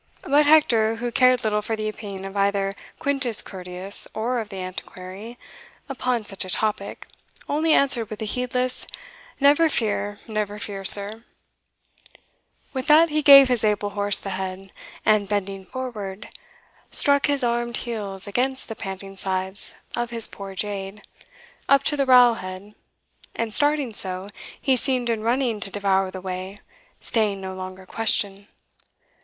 But 0.23 0.47
Hector, 0.47 0.95
who 0.95 1.11
cared 1.11 1.43
little 1.43 1.61
for 1.61 1.75
the 1.75 1.87
opinion 1.87 2.25
of 2.25 2.35
either 2.35 2.75
Quintus 2.97 3.43
Curtius 3.43 4.07
or 4.15 4.39
of 4.39 4.49
the 4.49 4.55
Antiquary, 4.57 5.37
upon 5.87 6.23
such 6.25 6.43
a 6.43 6.49
topic, 6.49 7.05
only 7.47 7.73
answered 7.73 8.09
with 8.09 8.19
a 8.19 8.25
heedless 8.25 8.87
"Never 9.39 9.69
fear 9.69 10.17
never 10.27 10.57
fear, 10.57 10.83
sir." 10.83 11.23
With 12.73 12.87
that 12.87 13.09
he 13.09 13.21
gave 13.21 13.47
his 13.47 13.63
able 13.63 13.91
horse 13.91 14.17
the 14.17 14.31
head, 14.31 14.71
And, 15.05 15.29
bending 15.29 15.67
forward, 15.67 16.29
struck 16.89 17.27
his 17.27 17.43
armed 17.43 17.77
heels 17.77 18.25
Against 18.25 18.69
the 18.69 18.75
panting 18.75 19.17
sides 19.17 19.75
of 19.95 20.09
his 20.09 20.25
poor 20.25 20.55
jade, 20.55 21.03
Up 21.69 21.83
to 21.83 21.95
the 21.95 22.07
rowel 22.07 22.33
head; 22.41 22.73
and 23.35 23.53
starting 23.53 23.93
so, 23.93 24.29
He 24.59 24.75
seemed 24.75 25.11
in 25.11 25.21
running 25.21 25.59
to 25.59 25.69
devour 25.69 26.09
the 26.09 26.21
way, 26.21 26.57
Staying 26.99 27.39
no 27.39 27.53
longer 27.53 27.85
question. 27.85 28.47